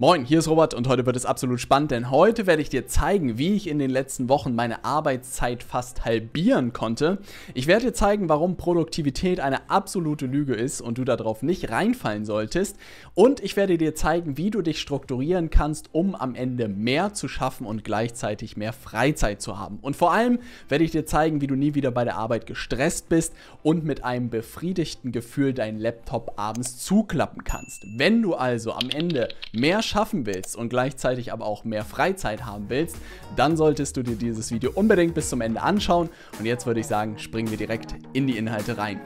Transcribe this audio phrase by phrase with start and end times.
[0.00, 2.86] Moin, hier ist Robert und heute wird es absolut spannend, denn heute werde ich dir
[2.86, 7.18] zeigen, wie ich in den letzten Wochen meine Arbeitszeit fast halbieren konnte.
[7.52, 12.24] Ich werde dir zeigen, warum Produktivität eine absolute Lüge ist und du darauf nicht reinfallen
[12.24, 12.76] solltest.
[13.14, 17.26] Und ich werde dir zeigen, wie du dich strukturieren kannst, um am Ende mehr zu
[17.26, 19.80] schaffen und gleichzeitig mehr Freizeit zu haben.
[19.82, 20.38] Und vor allem
[20.68, 23.34] werde ich dir zeigen, wie du nie wieder bei der Arbeit gestresst bist
[23.64, 27.84] und mit einem befriedigten Gefühl deinen Laptop abends zuklappen kannst.
[27.96, 32.66] Wenn du also am Ende mehr schaffen willst und gleichzeitig aber auch mehr Freizeit haben
[32.68, 32.96] willst,
[33.36, 36.10] dann solltest du dir dieses Video unbedingt bis zum Ende anschauen.
[36.38, 39.00] Und jetzt würde ich sagen, springen wir direkt in die Inhalte rein.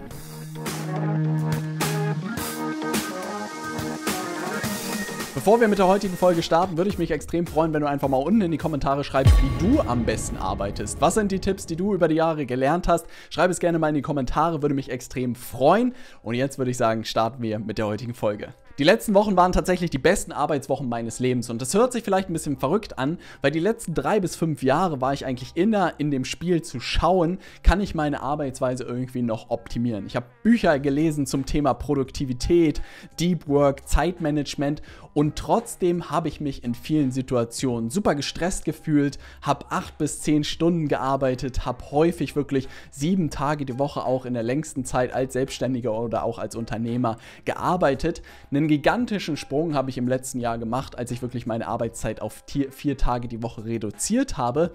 [5.35, 8.07] Bevor wir mit der heutigen Folge starten, würde ich mich extrem freuen, wenn du einfach
[8.07, 11.01] mal unten in die Kommentare schreibst, wie du am besten arbeitest.
[11.01, 13.07] Was sind die Tipps, die du über die Jahre gelernt hast?
[13.29, 15.97] Schreib es gerne mal in die Kommentare, würde mich extrem freuen.
[16.23, 18.55] Und jetzt würde ich sagen, starten wir mit der heutigen Folge.
[18.79, 22.31] Die letzten Wochen waren tatsächlich die besten Arbeitswochen meines Lebens und das hört sich vielleicht
[22.31, 25.93] ein bisschen verrückt an, weil die letzten drei bis fünf Jahre war ich eigentlich inner
[25.99, 30.07] in dem Spiel zu schauen, kann ich meine Arbeitsweise irgendwie noch optimieren.
[30.07, 32.81] Ich habe Bücher gelesen zum Thema Produktivität,
[33.21, 34.81] Deep Work, Zeitmanagement
[35.13, 40.45] und trotzdem habe ich mich in vielen Situationen super gestresst gefühlt, habe acht bis zehn
[40.45, 45.35] Stunden gearbeitet, habe häufig wirklich sieben Tage die Woche auch in der längsten Zeit als
[45.35, 48.23] Selbstständiger oder auch als Unternehmer gearbeitet.
[48.51, 52.23] Einen einen gigantischen Sprung habe ich im letzten Jahr gemacht, als ich wirklich meine Arbeitszeit
[52.23, 54.71] auf vier, Tage die Woche reduziert habe.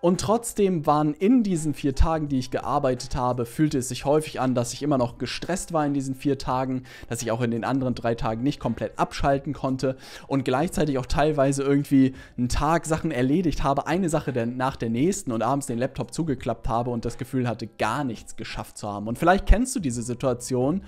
[0.00, 4.40] Und trotzdem waren in diesen vier Tagen, die ich gearbeitet habe, fühlte es sich häufig
[4.40, 7.50] an, dass ich immer noch gestresst war in diesen vier Tagen, dass ich auch in
[7.50, 9.96] den anderen drei Tagen nicht komplett abschalten konnte
[10.28, 15.32] und gleichzeitig auch teilweise irgendwie einen Tag Sachen erledigt habe, eine Sache nach der nächsten
[15.32, 19.08] und abends den Laptop zugeklappt habe und das Gefühl hatte, gar nichts geschafft zu haben.
[19.08, 20.84] Und vielleicht kennst du diese Situation,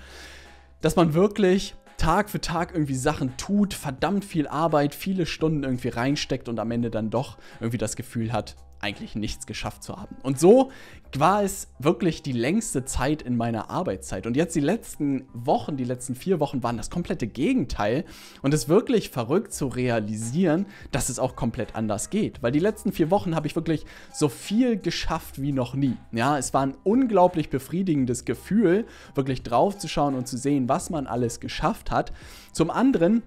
[0.81, 5.89] dass man wirklich Tag für Tag irgendwie Sachen tut, verdammt viel Arbeit, viele Stunden irgendwie
[5.89, 10.15] reinsteckt und am Ende dann doch irgendwie das Gefühl hat, eigentlich nichts geschafft zu haben.
[10.21, 10.69] Und so
[11.17, 14.27] war es wirklich die längste Zeit in meiner Arbeitszeit.
[14.27, 18.05] Und jetzt die letzten Wochen, die letzten vier Wochen waren das komplette Gegenteil.
[18.41, 22.43] Und es ist wirklich verrückt zu realisieren, dass es auch komplett anders geht.
[22.43, 25.97] Weil die letzten vier Wochen habe ich wirklich so viel geschafft wie noch nie.
[26.11, 31.39] Ja, es war ein unglaublich befriedigendes Gefühl, wirklich draufzuschauen und zu sehen, was man alles
[31.39, 32.11] geschafft hat.
[32.51, 33.23] Zum anderen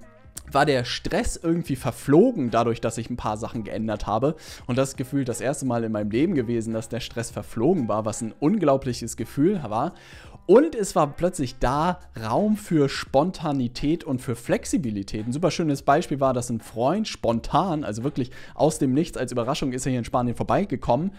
[0.51, 4.37] war der Stress irgendwie verflogen, dadurch, dass ich ein paar Sachen geändert habe.
[4.67, 8.05] Und das Gefühl das erste Mal in meinem Leben gewesen, dass der Stress verflogen war,
[8.05, 9.95] was ein unglaubliches Gefühl war.
[10.47, 15.27] Und es war plötzlich da Raum für Spontanität und für Flexibilität.
[15.27, 19.31] Ein super schönes Beispiel war, dass ein Freund spontan, also wirklich aus dem Nichts als
[19.31, 21.13] Überraschung, ist er hier in Spanien vorbeigekommen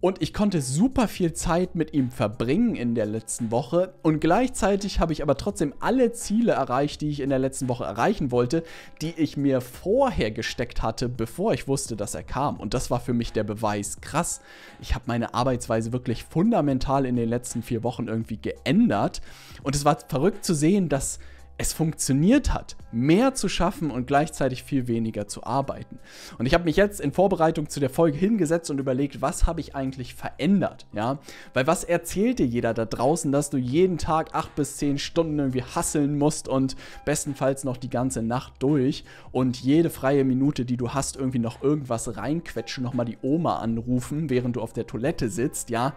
[0.00, 3.92] und ich konnte super viel Zeit mit ihm verbringen in der letzten Woche.
[4.02, 7.84] Und gleichzeitig habe ich aber trotzdem alle Ziele erreicht, die ich in der letzten Woche
[7.84, 8.62] erreichen wollte,
[9.02, 12.58] die ich mir vorher gesteckt hatte, bevor ich wusste, dass er kam.
[12.58, 14.00] Und das war für mich der Beweis.
[14.00, 14.40] Krass,
[14.80, 19.20] ich habe meine Arbeitsweise wirklich fundamental in den letzten vier Wochen irgendwie geändert.
[19.62, 21.18] Und es war verrückt zu sehen, dass
[21.60, 25.98] es funktioniert hat, mehr zu schaffen und gleichzeitig viel weniger zu arbeiten.
[26.38, 29.60] Und ich habe mich jetzt in Vorbereitung zu der Folge hingesetzt und überlegt, was habe
[29.60, 31.18] ich eigentlich verändert, ja?
[31.52, 35.38] Weil was erzählt dir jeder da draußen, dass du jeden Tag acht bis zehn Stunden
[35.38, 40.78] irgendwie hasseln musst und bestenfalls noch die ganze Nacht durch und jede freie Minute, die
[40.78, 45.28] du hast, irgendwie noch irgendwas reinquetschen, nochmal die Oma anrufen, während du auf der Toilette
[45.28, 45.92] sitzt, ja?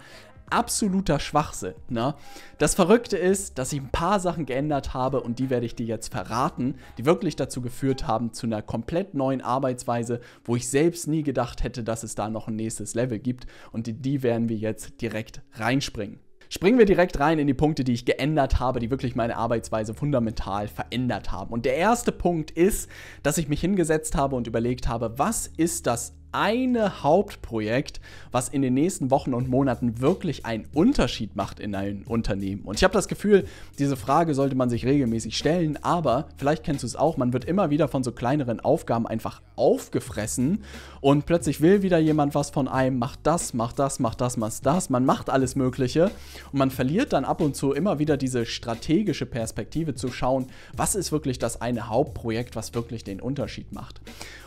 [0.54, 1.74] Absoluter Schwachsinn.
[1.90, 2.16] Ne?
[2.58, 5.86] Das Verrückte ist, dass ich ein paar Sachen geändert habe und die werde ich dir
[5.86, 11.08] jetzt verraten, die wirklich dazu geführt haben zu einer komplett neuen Arbeitsweise, wo ich selbst
[11.08, 14.50] nie gedacht hätte, dass es da noch ein nächstes Level gibt und die, die werden
[14.50, 16.20] wir jetzt direkt reinspringen.
[16.50, 19.96] Springen wir direkt rein in die Punkte, die ich geändert habe, die wirklich meine Arbeitsweise
[19.96, 21.52] fundamental verändert haben.
[21.52, 22.92] Und der erste Punkt ist,
[23.24, 28.02] dass ich mich hingesetzt habe und überlegt habe, was ist das eine Hauptprojekt,
[28.32, 32.64] was in den nächsten Wochen und Monaten wirklich einen Unterschied macht in einem Unternehmen.
[32.64, 33.46] Und ich habe das Gefühl,
[33.80, 37.46] diese Frage sollte man sich regelmäßig stellen, aber vielleicht kennst du es auch, man wird
[37.46, 40.64] immer wieder von so kleineren Aufgaben einfach aufgefressen
[41.02, 44.66] und plötzlich will wieder jemand was von einem, macht das, macht das, macht das, macht
[44.66, 46.06] das, man macht alles Mögliche
[46.52, 50.96] und man verliert dann ab und zu immer wieder diese strategische Perspektive zu schauen, was
[50.96, 54.02] ist wirklich das eine Hauptprojekt, was wirklich den Unterschied macht.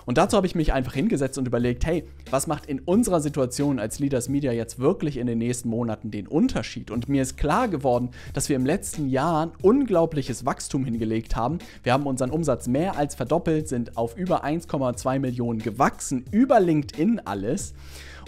[0.07, 3.81] Und dazu habe ich mich einfach hingesetzt und überlegt, hey, was macht in unserer Situation
[3.81, 6.93] als Leaders Media jetzt wirklich in den nächsten Monaten den Unterschied?
[6.93, 11.59] Und mir ist klar geworden, dass wir im letzten Jahr unglaubliches Wachstum hingelegt haben.
[11.83, 17.21] Wir haben unseren Umsatz mehr als verdoppelt, sind auf über 1,2 Millionen gewachsen, über LinkedIn
[17.25, 17.75] alles.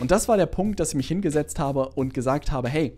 [0.01, 2.95] Und das war der Punkt, dass ich mich hingesetzt habe und gesagt habe, hey,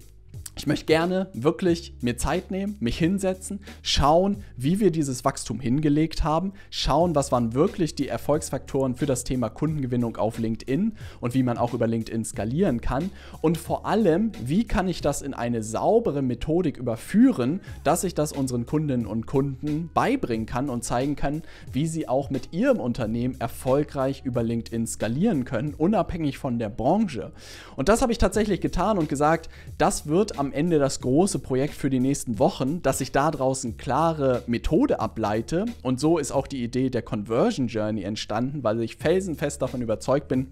[0.56, 6.24] ich möchte gerne wirklich mir Zeit nehmen, mich hinsetzen, schauen, wie wir dieses Wachstum hingelegt
[6.24, 11.42] haben, schauen, was waren wirklich die Erfolgsfaktoren für das Thema Kundengewinnung auf LinkedIn und wie
[11.42, 13.10] man auch über LinkedIn skalieren kann
[13.40, 18.32] und vor allem, wie kann ich das in eine saubere Methodik überführen, dass ich das
[18.32, 21.42] unseren Kundinnen und Kunden beibringen kann und zeigen kann,
[21.72, 27.32] wie sie auch mit ihrem Unternehmen erfolgreich über LinkedIn skalieren können, unabhängig von der Branche.
[27.76, 29.48] Und das habe ich tatsächlich getan und gesagt,
[29.78, 33.76] das wird am Ende das große Projekt für die nächsten Wochen, dass ich da draußen
[33.76, 35.66] klare Methode ableite.
[35.82, 40.28] Und so ist auch die Idee der Conversion Journey entstanden, weil ich felsenfest davon überzeugt
[40.28, 40.46] bin,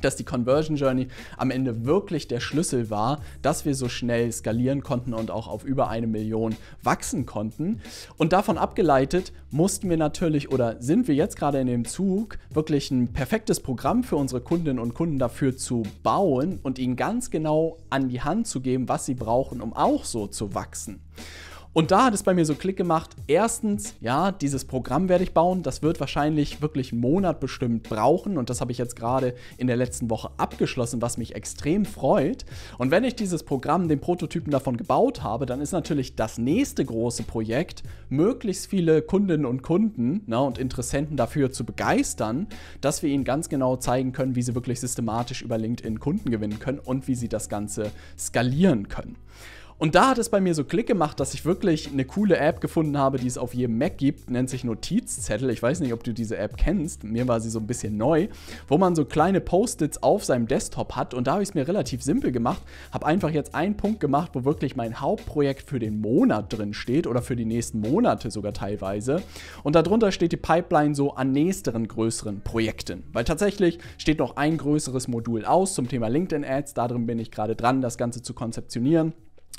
[0.00, 4.82] dass die Conversion Journey am Ende wirklich der Schlüssel war, dass wir so schnell skalieren
[4.82, 7.80] konnten und auch auf über eine Million wachsen konnten.
[8.16, 12.90] Und davon abgeleitet mussten wir natürlich oder sind wir jetzt gerade in dem Zug, wirklich
[12.90, 17.78] ein perfektes Programm für unsere Kundinnen und Kunden dafür zu bauen und ihnen ganz genau
[17.90, 21.00] an die Hand zu geben, was sie brauchen, um auch so zu wachsen.
[21.74, 23.16] Und da hat es bei mir so Klick gemacht.
[23.26, 25.64] Erstens, ja, dieses Programm werde ich bauen.
[25.64, 28.38] Das wird wahrscheinlich wirklich einen Monat bestimmt brauchen.
[28.38, 32.44] Und das habe ich jetzt gerade in der letzten Woche abgeschlossen, was mich extrem freut.
[32.78, 36.84] Und wenn ich dieses Programm, den Prototypen davon gebaut habe, dann ist natürlich das nächste
[36.84, 42.46] große Projekt, möglichst viele Kundinnen und Kunden ne, und Interessenten dafür zu begeistern,
[42.82, 46.60] dass wir ihnen ganz genau zeigen können, wie sie wirklich systematisch über LinkedIn Kunden gewinnen
[46.60, 49.16] können und wie sie das Ganze skalieren können.
[49.76, 52.60] Und da hat es bei mir so Klick gemacht, dass ich wirklich eine coole App
[52.60, 55.50] gefunden habe, die es auf jedem Mac gibt, nennt sich Notizzettel.
[55.50, 57.02] Ich weiß nicht, ob du diese App kennst.
[57.02, 58.28] Mir war sie so ein bisschen neu,
[58.68, 61.12] wo man so kleine Post-its auf seinem Desktop hat.
[61.12, 62.62] Und da habe ich es mir relativ simpel gemacht.
[62.92, 67.08] Habe einfach jetzt einen Punkt gemacht, wo wirklich mein Hauptprojekt für den Monat drin steht
[67.08, 69.22] oder für die nächsten Monate sogar teilweise.
[69.64, 73.02] Und darunter steht die Pipeline so an nächsteren größeren Projekten.
[73.12, 76.74] Weil tatsächlich steht noch ein größeres Modul aus zum Thema LinkedIn Ads.
[76.74, 79.14] Darin bin ich gerade dran, das Ganze zu konzeptionieren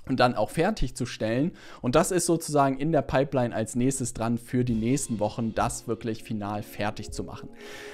[0.07, 1.51] und dann auch fertigzustellen.
[1.81, 5.87] Und das ist sozusagen in der Pipeline als nächstes dran für die nächsten Wochen, das
[5.87, 7.49] wirklich final fertig zu machen.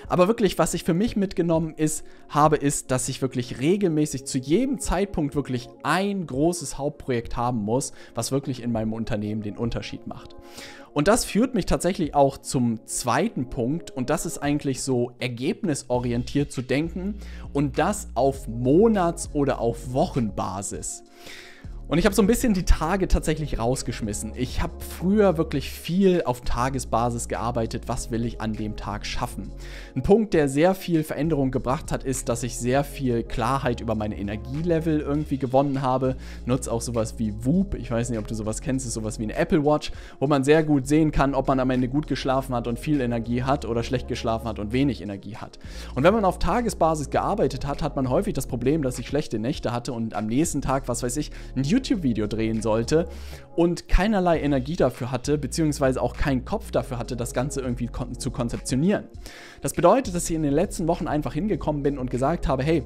[0.07, 4.37] Aber wirklich, was ich für mich mitgenommen ist, habe, ist, dass ich wirklich regelmäßig zu
[4.37, 10.07] jedem Zeitpunkt wirklich ein großes Hauptprojekt haben muss, was wirklich in meinem Unternehmen den Unterschied
[10.07, 10.35] macht.
[10.93, 16.51] Und das führt mich tatsächlich auch zum zweiten Punkt und das ist eigentlich so ergebnisorientiert
[16.51, 17.15] zu denken
[17.53, 21.03] und das auf Monats- oder auf Wochenbasis.
[21.91, 24.31] Und ich habe so ein bisschen die Tage tatsächlich rausgeschmissen.
[24.37, 29.51] Ich habe früher wirklich viel auf Tagesbasis gearbeitet, was will ich an dem Tag schaffen.
[29.93, 33.93] Ein Punkt, der sehr viel Veränderung gebracht hat, ist, dass ich sehr viel Klarheit über
[33.95, 36.15] meine Energielevel irgendwie gewonnen habe.
[36.45, 39.23] Nutze auch sowas wie Whoop, ich weiß nicht, ob du sowas kennst, ist sowas wie
[39.23, 39.91] eine Apple Watch,
[40.21, 43.01] wo man sehr gut sehen kann, ob man am Ende gut geschlafen hat und viel
[43.01, 45.59] Energie hat oder schlecht geschlafen hat und wenig Energie hat.
[45.93, 49.39] Und wenn man auf Tagesbasis gearbeitet hat, hat man häufig das Problem, dass ich schlechte
[49.39, 53.07] Nächte hatte und am nächsten Tag, was weiß ich, ein YouTube YouTube-Video drehen sollte
[53.55, 58.17] und keinerlei Energie dafür hatte, beziehungsweise auch keinen Kopf dafür hatte, das Ganze irgendwie kon
[58.17, 59.05] zu konzeptionieren.
[59.61, 62.83] Das bedeutet, dass ich in den letzten Wochen einfach hingekommen bin und gesagt habe, hey,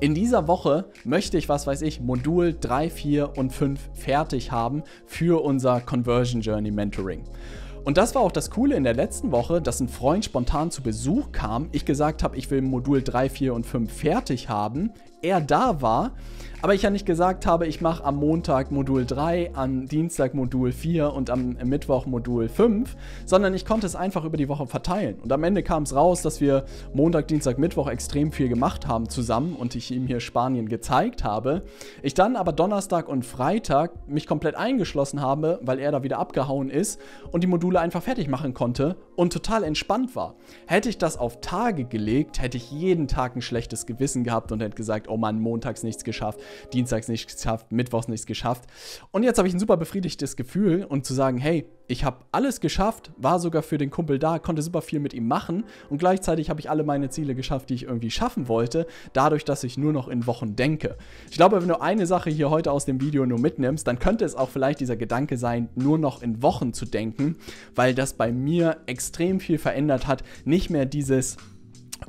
[0.00, 4.82] in dieser Woche möchte ich, was weiß ich, Modul 3, 4 und 5 fertig haben
[5.06, 7.24] für unser Conversion Journey Mentoring.
[7.84, 10.82] Und das war auch das Coole in der letzten Woche, dass ein Freund spontan zu
[10.82, 11.68] Besuch kam.
[11.72, 14.92] Ich gesagt habe, ich will Modul 3, 4 und 5 fertig haben.
[15.20, 16.12] Er da war
[16.62, 20.70] aber ich ja nicht gesagt habe, ich mache am Montag Modul 3, am Dienstag Modul
[20.70, 25.16] 4 und am Mittwoch Modul 5, sondern ich konnte es einfach über die Woche verteilen.
[25.20, 26.64] Und am Ende kam es raus, dass wir
[26.94, 31.62] Montag, Dienstag, Mittwoch extrem viel gemacht haben zusammen und ich ihm hier Spanien gezeigt habe.
[32.00, 36.70] Ich dann aber Donnerstag und Freitag mich komplett eingeschlossen habe, weil er da wieder abgehauen
[36.70, 37.00] ist
[37.32, 40.36] und die Module einfach fertig machen konnte und total entspannt war.
[40.66, 44.62] Hätte ich das auf Tage gelegt, hätte ich jeden Tag ein schlechtes Gewissen gehabt und
[44.62, 46.38] hätte gesagt, oh Mann, montags nichts geschafft,
[46.72, 48.64] dienstags nichts geschafft, mittwochs nichts geschafft.
[49.10, 52.60] Und jetzt habe ich ein super befriedigtes Gefühl und zu sagen, hey, ich habe alles
[52.60, 56.48] geschafft, war sogar für den Kumpel da, konnte super viel mit ihm machen und gleichzeitig
[56.48, 59.92] habe ich alle meine Ziele geschafft, die ich irgendwie schaffen wollte, dadurch, dass ich nur
[59.92, 60.96] noch in Wochen denke.
[61.30, 64.24] Ich glaube, wenn du eine Sache hier heute aus dem Video nur mitnimmst, dann könnte
[64.24, 67.36] es auch vielleicht dieser Gedanke sein, nur noch in Wochen zu denken,
[67.74, 70.22] weil das bei mir extrem viel verändert hat.
[70.44, 71.36] Nicht mehr dieses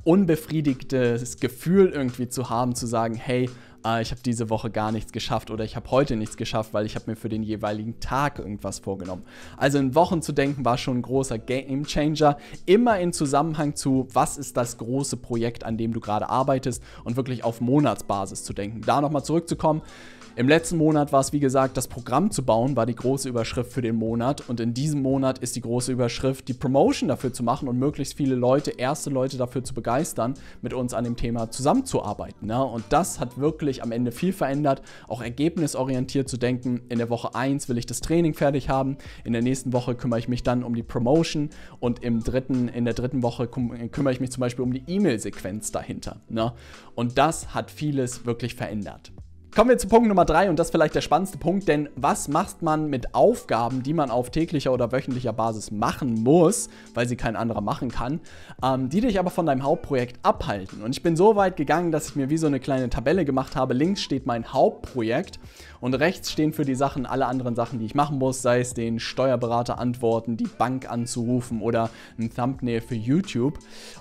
[0.03, 3.49] unbefriedigtes Gefühl irgendwie zu haben, zu sagen, hey,
[3.85, 6.85] äh, ich habe diese Woche gar nichts geschafft oder ich habe heute nichts geschafft, weil
[6.85, 9.23] ich habe mir für den jeweiligen Tag irgendwas vorgenommen.
[9.57, 12.37] Also in Wochen zu denken war schon ein großer Game Changer.
[12.65, 17.15] Immer in Zusammenhang zu, was ist das große Projekt, an dem du gerade arbeitest und
[17.15, 18.81] wirklich auf Monatsbasis zu denken.
[18.81, 19.81] Da nochmal zurückzukommen.
[20.35, 23.71] Im letzten Monat war es, wie gesagt, das Programm zu bauen, war die große Überschrift
[23.71, 24.49] für den Monat.
[24.49, 28.15] Und in diesem Monat ist die große Überschrift, die Promotion dafür zu machen und möglichst
[28.15, 32.47] viele Leute, erste Leute dafür zu begeistern, mit uns an dem Thema zusammenzuarbeiten.
[32.47, 32.63] Ne?
[32.63, 36.81] Und das hat wirklich am Ende viel verändert, auch ergebnisorientiert zu denken.
[36.89, 40.17] In der Woche 1 will ich das Training fertig haben, in der nächsten Woche kümmere
[40.17, 44.19] ich mich dann um die Promotion und im dritten, in der dritten Woche kümmere ich
[44.19, 46.21] mich zum Beispiel um die E-Mail-Sequenz dahinter.
[46.27, 46.53] Ne?
[46.95, 49.11] Und das hat vieles wirklich verändert.
[49.55, 52.27] Kommen wir zu Punkt Nummer drei und das ist vielleicht der spannendste Punkt, denn was
[52.27, 57.17] macht man mit Aufgaben, die man auf täglicher oder wöchentlicher Basis machen muss, weil sie
[57.17, 58.19] kein anderer machen kann,
[58.63, 60.81] ähm, die dich aber von deinem Hauptprojekt abhalten?
[60.81, 63.55] Und ich bin so weit gegangen, dass ich mir wie so eine kleine Tabelle gemacht
[63.55, 63.75] habe.
[63.75, 65.39] Links steht mein Hauptprojekt
[65.81, 68.73] und rechts stehen für die Sachen alle anderen Sachen, die ich machen muss, sei es
[68.73, 73.59] den Steuerberater antworten, die Bank anzurufen oder ein Thumbnail für YouTube.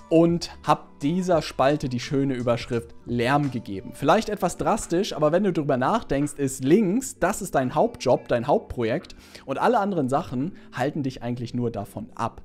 [0.09, 3.91] Und habe dieser Spalte die schöne Überschrift Lärm gegeben.
[3.93, 8.47] Vielleicht etwas drastisch, aber wenn du darüber nachdenkst, ist links, das ist dein Hauptjob, dein
[8.47, 9.13] Hauptprojekt
[9.45, 12.41] und alle anderen Sachen halten dich eigentlich nur davon ab.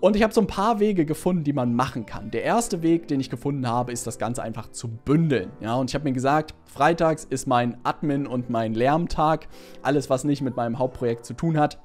[0.00, 2.30] Und ich habe so ein paar Wege gefunden, die man machen kann.
[2.30, 5.50] Der erste Weg, den ich gefunden habe, ist das Ganze einfach zu bündeln.
[5.62, 9.48] Ja, und ich habe mir gesagt, freitags ist mein Admin und mein Lärmtag.
[9.80, 11.78] Alles, was nicht mit meinem Hauptprojekt zu tun hat,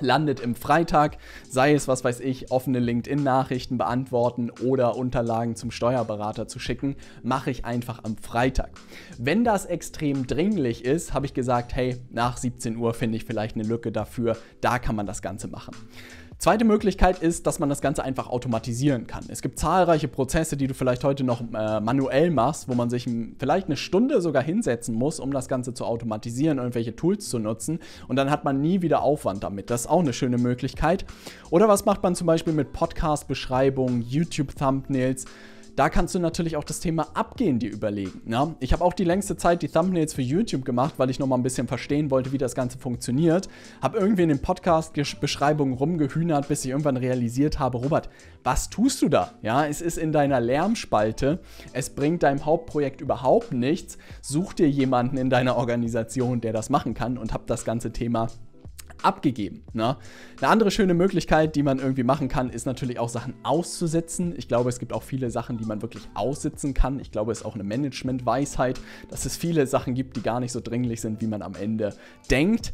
[0.00, 6.48] landet im Freitag, sei es, was weiß ich, offene LinkedIn-Nachrichten beantworten oder Unterlagen zum Steuerberater
[6.48, 8.70] zu schicken, mache ich einfach am Freitag.
[9.18, 13.56] Wenn das extrem dringlich ist, habe ich gesagt, hey, nach 17 Uhr finde ich vielleicht
[13.56, 15.74] eine Lücke dafür, da kann man das Ganze machen.
[16.38, 19.24] Zweite Möglichkeit ist, dass man das Ganze einfach automatisieren kann.
[19.28, 23.08] Es gibt zahlreiche Prozesse, die du vielleicht heute noch äh, manuell machst, wo man sich
[23.38, 27.80] vielleicht eine Stunde sogar hinsetzen muss, um das Ganze zu automatisieren, irgendwelche Tools zu nutzen.
[28.06, 29.70] Und dann hat man nie wieder Aufwand damit.
[29.70, 31.06] Das ist auch eine schöne Möglichkeit.
[31.50, 35.24] Oder was macht man zum Beispiel mit Podcast-Beschreibungen, YouTube-Thumbnails?
[35.76, 38.22] Da kannst du natürlich auch das Thema Abgehen dir überlegen.
[38.26, 38.54] Ja?
[38.60, 41.42] Ich habe auch die längste Zeit die Thumbnails für YouTube gemacht, weil ich nochmal ein
[41.42, 43.50] bisschen verstehen wollte, wie das Ganze funktioniert.
[43.82, 48.08] Habe irgendwie in den Podcast-Beschreibungen rumgehühnert, bis ich irgendwann realisiert habe, Robert,
[48.42, 49.32] was tust du da?
[49.42, 51.40] Ja, es ist in deiner Lärmspalte.
[51.74, 53.98] Es bringt deinem Hauptprojekt überhaupt nichts.
[54.22, 58.28] Such dir jemanden in deiner Organisation, der das machen kann und habe das ganze Thema
[59.06, 59.62] abgegeben.
[59.72, 59.96] Ne?
[60.38, 64.34] Eine andere schöne Möglichkeit, die man irgendwie machen kann, ist natürlich auch Sachen auszusetzen.
[64.36, 66.98] Ich glaube, es gibt auch viele Sachen, die man wirklich aussitzen kann.
[66.98, 70.52] Ich glaube, es ist auch eine Management-Weisheit, dass es viele Sachen gibt, die gar nicht
[70.52, 71.94] so dringlich sind, wie man am Ende
[72.30, 72.72] denkt.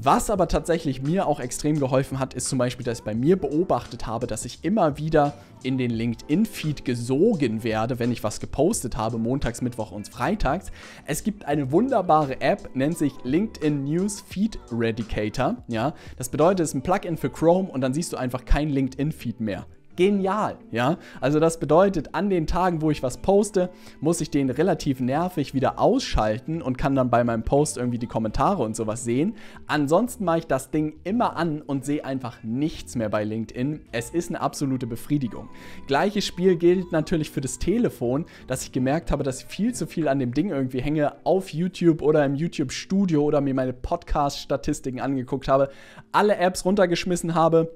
[0.00, 3.36] Was aber tatsächlich mir auch extrem geholfen hat, ist zum Beispiel, dass ich bei mir
[3.36, 8.96] beobachtet habe, dass ich immer wieder in den LinkedIn-Feed gesogen werde, wenn ich was gepostet
[8.96, 10.70] habe, montags, Mittwoch und freitags.
[11.04, 15.56] Es gibt eine wunderbare App, nennt sich LinkedIn News Feed Redicator.
[15.66, 18.68] Ja, das bedeutet, es ist ein Plugin für Chrome und dann siehst du einfach kein
[18.68, 19.66] LinkedIn-Feed mehr
[19.98, 20.96] genial, ja.
[21.20, 23.68] Also das bedeutet, an den Tagen, wo ich was poste,
[24.00, 28.06] muss ich den relativ nervig wieder ausschalten und kann dann bei meinem Post irgendwie die
[28.06, 29.34] Kommentare und sowas sehen.
[29.66, 33.80] Ansonsten mache ich das Ding immer an und sehe einfach nichts mehr bei LinkedIn.
[33.90, 35.48] Es ist eine absolute Befriedigung.
[35.88, 39.88] Gleiches Spiel gilt natürlich für das Telefon, dass ich gemerkt habe, dass ich viel zu
[39.88, 43.72] viel an dem Ding irgendwie hänge auf YouTube oder im YouTube Studio oder mir meine
[43.72, 45.70] Podcast-Statistiken angeguckt habe,
[46.12, 47.72] alle Apps runtergeschmissen habe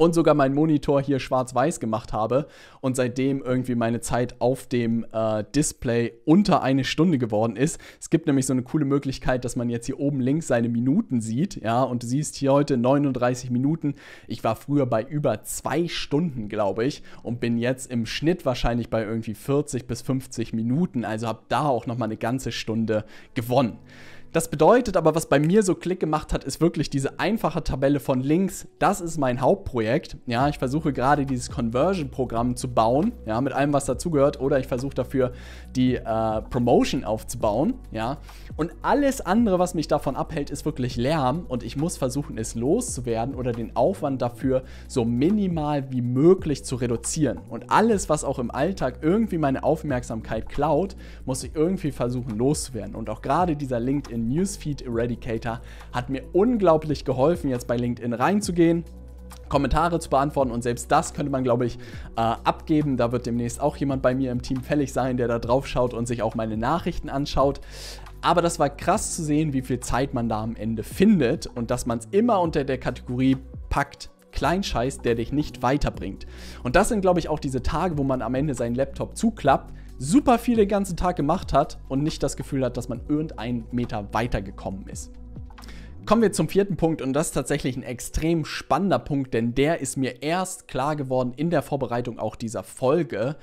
[0.00, 2.46] und sogar meinen Monitor hier schwarz-weiß gemacht habe
[2.80, 7.78] und seitdem irgendwie meine Zeit auf dem äh, Display unter eine Stunde geworden ist.
[8.00, 11.20] Es gibt nämlich so eine coole Möglichkeit, dass man jetzt hier oben links seine Minuten
[11.20, 13.94] sieht, ja, und du siehst hier heute 39 Minuten.
[14.26, 18.88] Ich war früher bei über zwei Stunden, glaube ich, und bin jetzt im Schnitt wahrscheinlich
[18.88, 23.04] bei irgendwie 40 bis 50 Minuten, also habe da auch noch mal eine ganze Stunde
[23.34, 23.76] gewonnen.
[24.32, 27.98] Das bedeutet aber, was bei mir so Klick gemacht hat, ist wirklich diese einfache Tabelle
[27.98, 28.68] von links.
[28.78, 30.18] Das ist mein Hauptprojekt.
[30.26, 34.38] Ja, ich versuche gerade dieses Conversion-Programm zu bauen, ja, mit allem, was dazugehört.
[34.40, 35.32] Oder ich versuche dafür
[35.74, 38.18] die äh, Promotion aufzubauen, ja.
[38.56, 41.44] Und alles andere, was mich davon abhält, ist wirklich Lärm.
[41.48, 46.76] Und ich muss versuchen, es loszuwerden oder den Aufwand dafür so minimal wie möglich zu
[46.76, 47.40] reduzieren.
[47.48, 50.94] Und alles, was auch im Alltag irgendwie meine Aufmerksamkeit klaut,
[51.24, 52.94] muss ich irgendwie versuchen loszuwerden.
[52.94, 55.60] Und auch gerade dieser LinkedIn Newsfeed Eradicator
[55.92, 58.84] hat mir unglaublich geholfen, jetzt bei LinkedIn reinzugehen.
[59.48, 61.76] Kommentare zu beantworten und selbst das könnte man, glaube ich,
[62.16, 62.96] äh, abgeben.
[62.96, 65.92] Da wird demnächst auch jemand bei mir im Team fällig sein, der da drauf schaut
[65.92, 67.60] und sich auch meine Nachrichten anschaut.
[68.22, 71.70] Aber das war krass zu sehen, wie viel Zeit man da am Ende findet und
[71.70, 73.38] dass man es immer unter der Kategorie
[73.70, 76.26] packt, Kleinscheiß, der dich nicht weiterbringt.
[76.62, 79.74] Und das sind, glaube ich, auch diese Tage, wo man am Ende seinen Laptop zuklappt,
[80.00, 83.66] super viel den ganzen Tag gemacht hat und nicht das Gefühl hat, dass man irgendeinen
[83.70, 85.12] Meter weitergekommen ist.
[86.06, 89.80] Kommen wir zum vierten Punkt und das ist tatsächlich ein extrem spannender Punkt, denn der
[89.80, 93.36] ist mir erst klar geworden in der Vorbereitung auch dieser Folge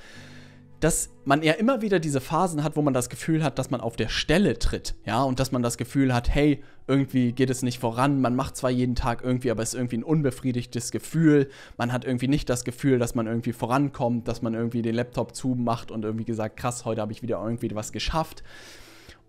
[0.80, 3.82] dass man ja immer wieder diese Phasen hat, wo man das Gefühl hat, dass man
[3.82, 7.62] auf der Stelle tritt, ja, und dass man das Gefühl hat, hey, irgendwie geht es
[7.62, 11.50] nicht voran, man macht zwar jeden Tag irgendwie, aber es ist irgendwie ein unbefriedigtes Gefühl,
[11.78, 15.36] man hat irgendwie nicht das Gefühl, dass man irgendwie vorankommt, dass man irgendwie den Laptop
[15.36, 18.44] zumacht und irgendwie gesagt, krass, heute habe ich wieder irgendwie was geschafft.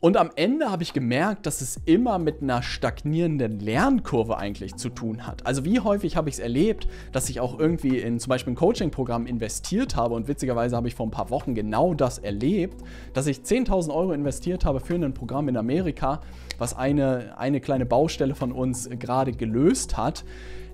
[0.01, 4.91] Und am Ende habe ich gemerkt, dass es immer mit einer stagnierenden Lernkurve eigentlich zu
[4.91, 5.45] tun hat.
[5.45, 8.57] Also wie häufig habe ich es erlebt, dass ich auch irgendwie in zum Beispiel ein
[8.57, 12.81] Coaching-Programm investiert habe und witzigerweise habe ich vor ein paar Wochen genau das erlebt,
[13.13, 16.21] dass ich 10.000 Euro investiert habe für ein Programm in Amerika,
[16.59, 20.25] was eine, eine kleine Baustelle von uns gerade gelöst hat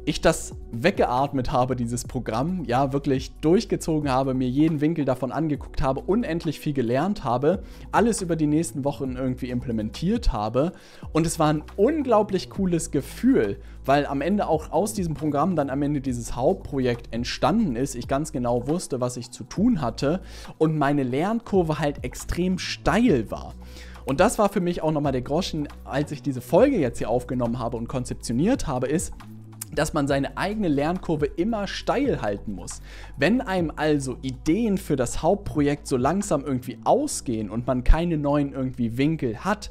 [0.06, 5.80] ich das weggeatmet habe, dieses Programm, ja, wirklich durchgezogen habe, mir jeden Winkel davon angeguckt
[5.82, 10.73] habe, unendlich viel gelernt habe, alles über die nächsten Wochen irgendwie implementiert habe.
[11.12, 15.70] Und es war ein unglaublich cooles Gefühl, weil am Ende auch aus diesem Programm dann
[15.70, 17.94] am Ende dieses Hauptprojekt entstanden ist.
[17.94, 20.20] Ich ganz genau wusste, was ich zu tun hatte
[20.58, 23.54] und meine Lernkurve halt extrem steil war.
[24.04, 27.08] Und das war für mich auch nochmal der Groschen, als ich diese Folge jetzt hier
[27.08, 29.14] aufgenommen habe und konzeptioniert habe, ist,
[29.75, 32.83] dass man seine eigene Lernkurve immer steil halten muss.
[33.16, 38.52] Wenn einem also Ideen für das Hauptprojekt so langsam irgendwie ausgehen und man keine neuen
[38.52, 39.71] irgendwie Winkel hat,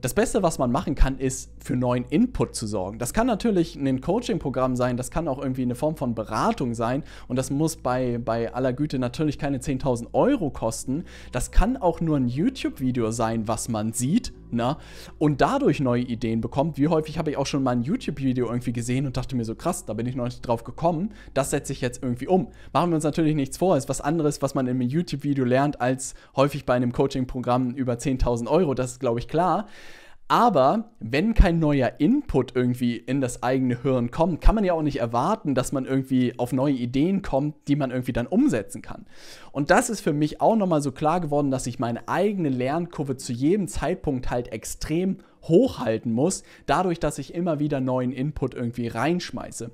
[0.00, 2.98] das Beste, was man machen kann, ist für neuen Input zu sorgen.
[2.98, 7.02] Das kann natürlich ein Coaching-Programm sein, das kann auch irgendwie eine Form von Beratung sein
[7.28, 11.04] und das muss bei, bei aller Güte natürlich keine 10.000 Euro kosten.
[11.32, 14.78] Das kann auch nur ein YouTube-Video sein, was man sieht na,
[15.18, 16.78] und dadurch neue Ideen bekommt.
[16.78, 19.56] Wie häufig habe ich auch schon mal ein YouTube-Video irgendwie gesehen und dachte mir so,
[19.56, 22.48] krass, da bin ich noch nicht drauf gekommen, das setze ich jetzt irgendwie um.
[22.72, 25.80] Machen wir uns natürlich nichts vor, ist was anderes, was man in einem YouTube-Video lernt,
[25.80, 29.66] als häufig bei einem Coaching-Programm über 10.000 Euro, das ist, glaube ich, klar.
[30.28, 34.82] Aber wenn kein neuer Input irgendwie in das eigene Hirn kommt, kann man ja auch
[34.82, 39.06] nicht erwarten, dass man irgendwie auf neue Ideen kommt, die man irgendwie dann umsetzen kann.
[39.52, 43.16] Und das ist für mich auch nochmal so klar geworden, dass ich meine eigene Lernkurve
[43.16, 48.88] zu jedem Zeitpunkt halt extrem hochhalten muss, dadurch, dass ich immer wieder neuen Input irgendwie
[48.88, 49.70] reinschmeiße.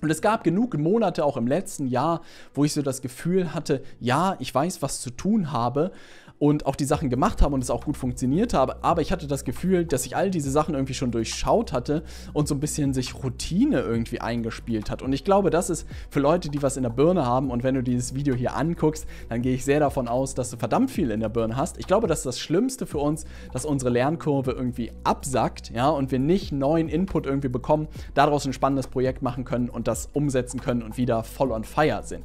[0.00, 2.22] Und es gab genug Monate auch im letzten Jahr,
[2.54, 5.92] wo ich so das Gefühl hatte, ja, ich weiß, was zu tun habe,
[6.40, 8.82] und auch die Sachen gemacht habe und es auch gut funktioniert habe.
[8.82, 12.48] Aber ich hatte das Gefühl, dass ich all diese Sachen irgendwie schon durchschaut hatte und
[12.48, 15.02] so ein bisschen sich Routine irgendwie eingespielt hat.
[15.02, 17.74] Und ich glaube, das ist für Leute, die was in der Birne haben und wenn
[17.74, 21.10] du dieses Video hier anguckst, dann gehe ich sehr davon aus, dass du verdammt viel
[21.10, 21.78] in der Birne hast.
[21.78, 26.10] Ich glaube, das ist das Schlimmste für uns, dass unsere Lernkurve irgendwie absackt, ja, und
[26.10, 30.58] wir nicht neuen Input irgendwie bekommen, daraus ein spannendes Projekt machen können und das umsetzen
[30.58, 32.24] können und wieder voll on fire sind.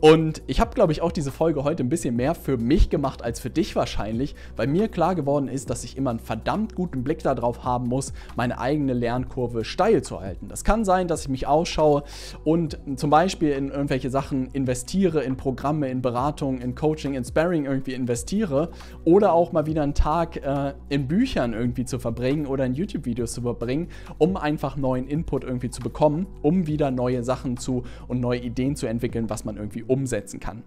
[0.00, 3.22] Und ich habe, glaube ich, auch diese Folge heute ein bisschen mehr für mich gemacht
[3.22, 6.76] als für für dich wahrscheinlich, weil mir klar geworden ist, dass ich immer einen verdammt
[6.76, 10.46] guten Blick darauf haben muss, meine eigene Lernkurve steil zu halten.
[10.46, 12.04] Das kann sein, dass ich mich ausschaue
[12.44, 17.64] und zum Beispiel in irgendwelche Sachen investiere, in Programme, in Beratung, in Coaching, in Sparring
[17.64, 18.70] irgendwie investiere
[19.04, 23.32] oder auch mal wieder einen Tag äh, in Büchern irgendwie zu verbringen oder in YouTube-Videos
[23.32, 28.20] zu verbringen, um einfach neuen Input irgendwie zu bekommen, um wieder neue Sachen zu und
[28.20, 30.62] neue Ideen zu entwickeln, was man irgendwie umsetzen kann.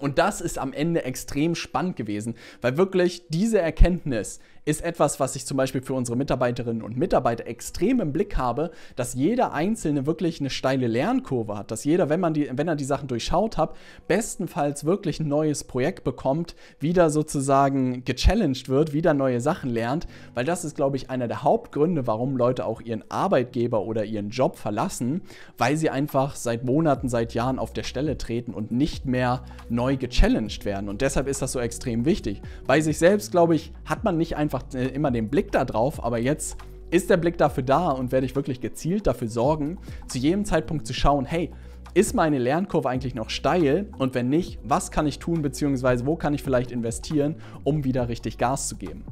[0.00, 5.36] Und das ist am Ende extrem spannend gewesen, weil wirklich diese Erkenntnis ist etwas, was
[5.36, 10.06] ich zum Beispiel für unsere Mitarbeiterinnen und Mitarbeiter extrem im Blick habe, dass jeder Einzelne
[10.06, 13.58] wirklich eine steile Lernkurve hat, dass jeder, wenn, man die, wenn er die Sachen durchschaut
[13.58, 13.76] hat,
[14.08, 20.44] bestenfalls wirklich ein neues Projekt bekommt, wieder sozusagen gechallenged wird, wieder neue Sachen lernt, weil
[20.44, 24.56] das ist, glaube ich, einer der Hauptgründe, warum Leute auch ihren Arbeitgeber oder ihren Job
[24.56, 25.22] verlassen,
[25.58, 29.96] weil sie einfach seit Monaten, seit Jahren auf der Stelle treten und nicht mehr neu
[29.96, 30.88] gechallenged werden.
[30.88, 32.40] Und deshalb ist das so extrem wichtig.
[32.66, 35.64] Bei sich selbst, glaube ich, hat man nicht einfach einfach äh, immer den Blick da
[35.64, 36.56] drauf, aber jetzt
[36.90, 40.86] ist der Blick dafür da und werde ich wirklich gezielt dafür sorgen, zu jedem Zeitpunkt
[40.86, 41.50] zu schauen, hey,
[41.94, 43.88] ist meine Lernkurve eigentlich noch steil?
[43.98, 48.08] Und wenn nicht, was kann ich tun, beziehungsweise wo kann ich vielleicht investieren, um wieder
[48.08, 49.04] richtig Gas zu geben?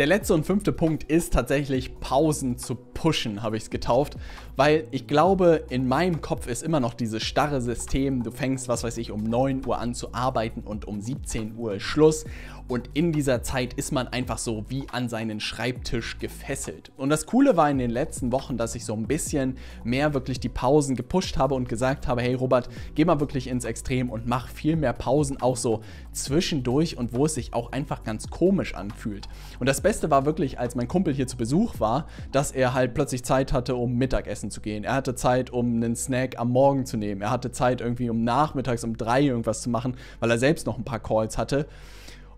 [0.00, 4.16] Der letzte und fünfte Punkt ist tatsächlich Pausen zu pushen, habe ich es getauft,
[4.56, 8.82] weil ich glaube, in meinem Kopf ist immer noch dieses starre System, du fängst, was
[8.82, 12.24] weiß ich, um 9 Uhr an zu arbeiten und um 17 Uhr Schluss
[12.70, 16.92] und in dieser Zeit ist man einfach so wie an seinen Schreibtisch gefesselt.
[16.96, 20.38] Und das Coole war in den letzten Wochen, dass ich so ein bisschen mehr wirklich
[20.38, 24.28] die Pausen gepusht habe und gesagt habe, hey Robert, geh mal wirklich ins Extrem und
[24.28, 25.80] mach viel mehr Pausen, auch so
[26.12, 29.26] zwischendurch und wo es sich auch einfach ganz komisch anfühlt.
[29.58, 32.94] Und das Beste war wirklich, als mein Kumpel hier zu Besuch war, dass er halt
[32.94, 34.84] plötzlich Zeit hatte, um Mittagessen zu gehen.
[34.84, 37.20] Er hatte Zeit, um einen Snack am Morgen zu nehmen.
[37.20, 40.78] Er hatte Zeit, irgendwie um nachmittags um drei irgendwas zu machen, weil er selbst noch
[40.78, 41.66] ein paar Calls hatte.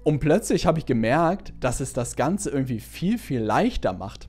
[0.04, 4.28] Und plötzlich habe ich gemerkt, dass es das Ganze irgendwie viel, viel leichter macht.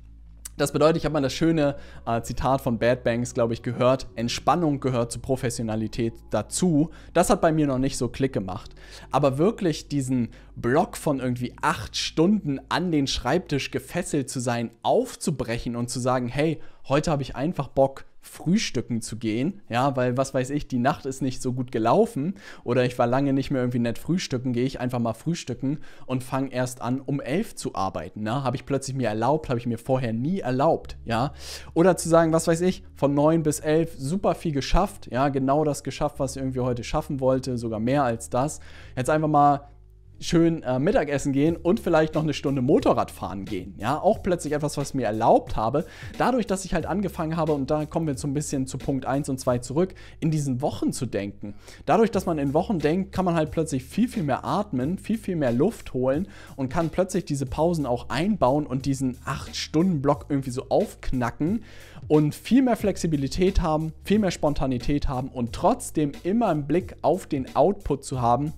[0.56, 4.06] Das bedeutet, ich habe mal das schöne äh, Zitat von Bad Banks, glaube ich, gehört.
[4.16, 6.92] Entspannung gehört zu Professionalität dazu.
[7.14, 8.76] Das hat bei mir noch nicht so Klick gemacht.
[9.10, 15.76] Aber wirklich diesen Block von irgendwie acht Stunden an den Schreibtisch gefesselt zu sein, aufzubrechen
[15.76, 20.34] und zu sagen, hey, heute habe ich einfach Bock, frühstücken zu gehen, ja, weil was
[20.34, 23.62] weiß ich, die Nacht ist nicht so gut gelaufen oder ich war lange nicht mehr
[23.62, 27.76] irgendwie nett frühstücken, gehe ich einfach mal frühstücken und fange erst an, um elf zu
[27.76, 28.44] arbeiten, ne?
[28.44, 31.34] Habe ich plötzlich mir erlaubt, habe ich mir vorher nie erlaubt, ja.
[31.74, 35.66] Oder zu sagen, was weiß ich, von neun bis elf super viel geschafft, ja, genau
[35.66, 38.62] das geschafft, was ich irgendwie heute schaffen wollte, sogar mehr als das.
[38.96, 39.73] Jetzt einfach mal
[40.20, 43.76] schön äh, Mittagessen gehen und vielleicht noch eine Stunde Motorrad fahren gehen.
[43.78, 45.86] Ja, auch plötzlich etwas, was mir erlaubt habe.
[46.18, 49.06] Dadurch, dass ich halt angefangen habe, und da kommen wir so ein bisschen zu Punkt
[49.06, 51.56] 1 und 2 zurück, in diesen Wochen zu denken.
[51.86, 55.18] Dadurch, dass man in Wochen denkt, kann man halt plötzlich viel, viel mehr atmen, viel,
[55.18, 60.52] viel mehr Luft holen und kann plötzlich diese Pausen auch einbauen und diesen 8-Stunden-Block irgendwie
[60.52, 61.64] so aufknacken
[62.08, 67.28] und viel mehr Flexibilität haben, viel mehr Spontanität haben und trotzdem immer einen Blick auf
[67.28, 68.54] den Output zu haben,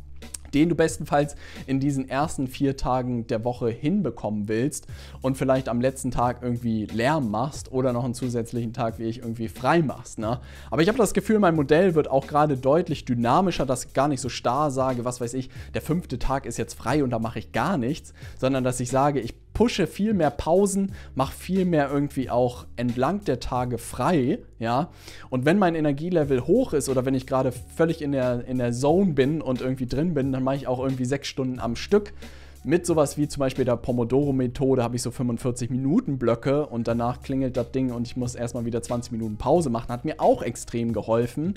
[0.55, 1.35] den du bestenfalls
[1.67, 4.87] in diesen ersten vier Tagen der Woche hinbekommen willst
[5.21, 9.19] und vielleicht am letzten Tag irgendwie Lärm machst oder noch einen zusätzlichen Tag wie ich
[9.19, 10.17] irgendwie frei machst.
[10.17, 10.39] Ne?
[10.71, 14.07] Aber ich habe das Gefühl, mein Modell wird auch gerade deutlich dynamischer, dass ich gar
[14.07, 17.19] nicht so starr sage, was weiß ich, der fünfte Tag ist jetzt frei und da
[17.19, 21.65] mache ich gar nichts, sondern dass ich sage, ich pushe viel mehr Pausen, mache viel
[21.65, 24.89] mehr irgendwie auch entlang der Tage frei, ja.
[25.31, 28.71] Und wenn mein Energielevel hoch ist oder wenn ich gerade völlig in der, in der
[28.71, 32.13] Zone bin und irgendwie drin bin, dann mache ich auch irgendwie sechs Stunden am Stück.
[32.63, 37.21] Mit sowas wie zum Beispiel der Pomodoro-Methode habe ich so 45 Minuten Blöcke und danach
[37.21, 39.89] klingelt das Ding und ich muss erstmal wieder 20 Minuten Pause machen.
[39.89, 41.53] Hat mir auch extrem geholfen.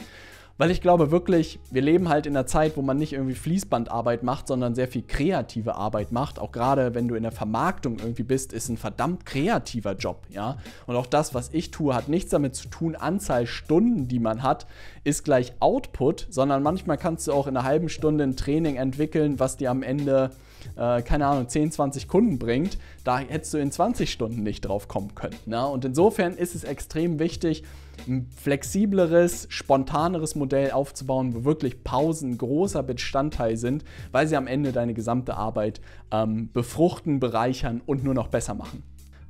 [0.59, 4.25] Weil ich glaube wirklich, wir leben halt in einer Zeit, wo man nicht irgendwie Fließbandarbeit
[4.25, 6.41] macht, sondern sehr viel kreative Arbeit macht.
[6.41, 10.59] Auch gerade wenn du in der Vermarktung irgendwie bist, ist ein verdammt kreativer Job, ja.
[10.87, 14.43] Und auch das, was ich tue, hat nichts damit zu tun, Anzahl Stunden, die man
[14.43, 14.67] hat,
[15.05, 19.39] ist gleich Output, sondern manchmal kannst du auch in einer halben Stunde ein Training entwickeln,
[19.39, 20.31] was dir am Ende
[20.77, 24.89] äh, keine Ahnung, 10, 20 Kunden bringt, da hättest du in 20 Stunden nicht drauf
[24.89, 25.37] kommen können.
[25.47, 25.67] Ne?
[25.67, 27.65] Und insofern ist es extrem wichtig,
[28.07, 34.73] ein flexibleres, spontaneres Modell aufzubauen, wo wirklich Pausen großer Bestandteil sind, weil sie am Ende
[34.73, 35.81] deine gesamte Arbeit
[36.13, 38.85] ähm, befruchten, bereichern und nur noch besser machen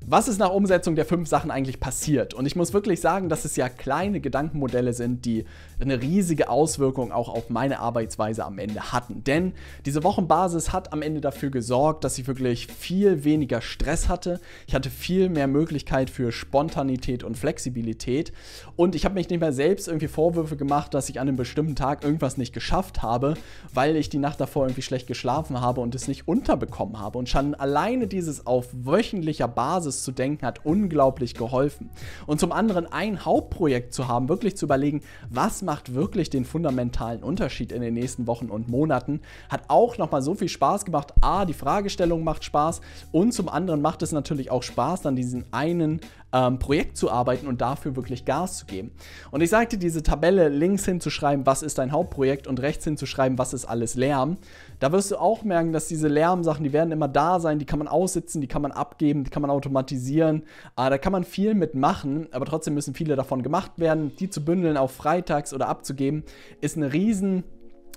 [0.07, 2.33] was ist nach Umsetzung der fünf Sachen eigentlich passiert?
[2.33, 5.45] Und ich muss wirklich sagen, dass es ja kleine Gedankenmodelle sind, die
[5.81, 9.23] eine riesige Auswirkung auch auf meine Arbeitsweise am Ende hatten.
[9.25, 9.53] Denn
[9.85, 14.41] diese Wochenbasis hat am Ende dafür gesorgt, dass ich wirklich viel weniger Stress hatte.
[14.67, 18.33] Ich hatte viel mehr Möglichkeit für Spontanität und Flexibilität.
[18.77, 21.77] Und ich habe mich nicht mehr selbst irgendwie Vorwürfe gemacht, dass ich an einem bestimmten
[21.77, 23.35] Tag irgendwas nicht geschafft habe,
[23.75, 27.19] weil ich die Nacht davor irgendwie schlecht geschlafen habe und es nicht unterbekommen habe.
[27.19, 31.90] Und schon alleine dieses auf wöchentlicher Basis zu denken, hat unglaublich geholfen.
[32.27, 37.22] Und zum anderen ein Hauptprojekt zu haben, wirklich zu überlegen, was macht wirklich den fundamentalen
[37.22, 41.14] Unterschied in den nächsten Wochen und Monaten, hat auch nochmal so viel Spaß gemacht.
[41.20, 42.81] A, die Fragestellung macht Spaß
[43.12, 46.01] und zum anderen macht es natürlich auch Spaß, dann diesen einen
[46.33, 48.92] ähm, Projekt zu arbeiten und dafür wirklich Gas zu geben.
[49.31, 53.55] Und ich sagte, diese Tabelle links hinzuschreiben, was ist dein Hauptprojekt und rechts hinzuschreiben, was
[53.55, 54.37] ist alles Lärm,
[54.79, 57.79] da wirst du auch merken, dass diese Lärmsachen, die werden immer da sein, die kann
[57.79, 60.43] man aussitzen, die kann man abgeben, die kann man automatisieren.
[60.77, 64.12] Äh, da kann man viel mitmachen, aber trotzdem müssen viele davon gemacht werden.
[64.19, 66.25] Die zu bündeln auf freitags oder abzugeben,
[66.61, 67.45] ist eine riesen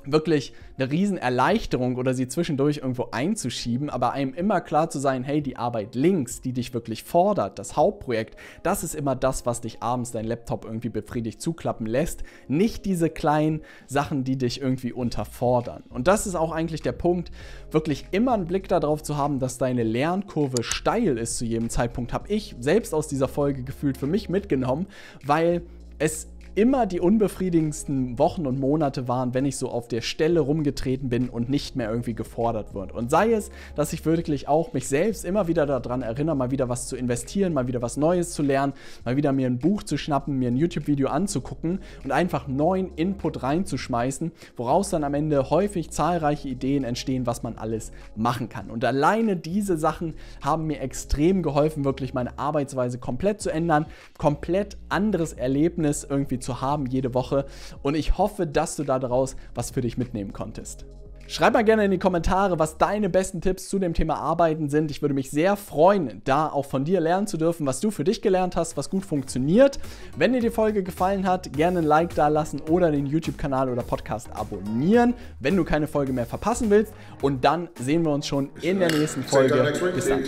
[0.06, 5.42] wirklich eine Riesenerleichterung oder sie zwischendurch irgendwo einzuschieben, aber einem immer klar zu sein, hey,
[5.42, 9.82] die Arbeit links, die dich wirklich fordert, das Hauptprojekt, das ist immer das, was dich
[9.82, 15.84] abends dein Laptop irgendwie befriedigt zuklappen lässt, nicht diese kleinen Sachen, die dich irgendwie unterfordern.
[15.90, 17.32] Und das ist auch eigentlich der Punkt,
[17.70, 22.14] wirklich immer einen Blick darauf zu haben, dass deine Lernkurve steil ist zu jedem Zeitpunkt,
[22.14, 24.88] habe ich selbst aus dieser Folge gefühlt für mich mitgenommen,
[25.24, 25.62] weil
[26.00, 31.10] es immer die unbefriedigendsten Wochen und Monate waren, wenn ich so auf der Stelle rumgetreten
[31.10, 32.92] bin und nicht mehr irgendwie gefordert wird.
[32.92, 36.68] Und sei es, dass ich wirklich auch mich selbst immer wieder daran erinnere, mal wieder
[36.68, 38.74] was zu investieren, mal wieder was Neues zu lernen,
[39.06, 43.44] mal wieder mir ein Buch zu schnappen, mir ein YouTube-Video anzugucken und einfach neuen Input
[43.44, 48.70] reinzuschmeißen, woraus dann am Ende häufig zahlreiche Ideen entstehen, was man alles machen kann.
[48.70, 53.86] Und alleine diese Sachen haben mir extrem geholfen, wirklich meine Arbeitsweise komplett zu ändern,
[54.18, 57.46] komplett anderes Erlebnis irgendwie zu haben jede Woche.
[57.82, 60.86] Und ich hoffe, dass du daraus was für dich mitnehmen konntest.
[61.32, 64.92] Schreib mal gerne in die Kommentare, was deine besten Tipps zu dem Thema Arbeiten sind.
[64.92, 68.04] Ich würde mich sehr freuen, da auch von dir lernen zu dürfen, was du für
[68.04, 69.80] dich gelernt hast, was gut funktioniert.
[70.18, 73.82] Wenn dir die Folge gefallen hat, gerne ein Like da lassen oder den YouTube-Kanal oder
[73.82, 76.92] Podcast abonnieren, wenn du keine Folge mehr verpassen willst.
[77.22, 79.72] Und dann sehen wir uns schon in der nächsten Folge.
[79.96, 80.26] Bis dann.